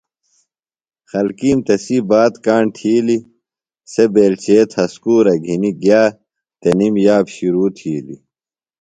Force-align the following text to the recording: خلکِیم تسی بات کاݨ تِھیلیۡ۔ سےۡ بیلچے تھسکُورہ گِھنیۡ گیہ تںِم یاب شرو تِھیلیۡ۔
خلکِیم 1.09 1.59
تسی 1.67 1.97
بات 2.09 2.33
کاݨ 2.45 2.63
تِھیلیۡ۔ 2.75 3.27
سےۡ 3.91 4.09
بیلچے 4.13 4.57
تھسکُورہ 4.71 5.35
گِھنیۡ 5.45 5.77
گیہ 5.81 6.03
تںِم 6.61 6.93
یاب 7.05 7.25
شرو 7.35 7.65
تِھیلیۡ۔ 7.77 8.21